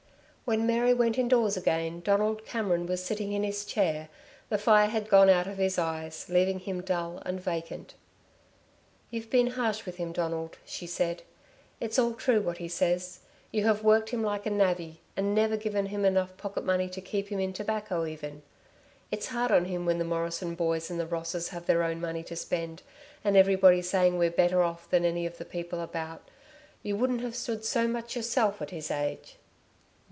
[0.43, 4.09] When Mary went indoors again Donald Cameron was sitting in his chair,
[4.49, 7.93] the fire had gone out of his eyes, leaving him dull and vacant.
[9.11, 11.23] "You've been harsh with him, Donald," she said.
[11.79, 13.19] "It's all true what he says.
[13.53, 16.99] You have worked him like a navvy, and never given him enough pocket money to
[16.99, 18.41] keep him in tobacco even.
[19.09, 22.23] It's hard on him when the Morrison boys and the Rosses have their own money
[22.23, 22.83] to spend,
[23.23, 26.27] and everybody saying we're better off than any of the people about.
[26.83, 29.37] You wouldn't have stood so much yourself at his age."